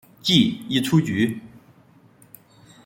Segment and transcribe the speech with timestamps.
[0.23, 1.39] 记一出局。